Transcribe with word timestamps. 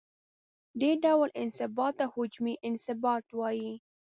دې 0.79 0.91
ډول 1.03 1.29
انبساط 1.41 1.93
ته 1.99 2.05
حجمي 2.13 2.53
انبساط 2.67 3.25
وايي. 3.39 3.73